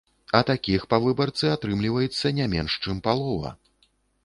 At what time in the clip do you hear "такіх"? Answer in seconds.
0.51-0.85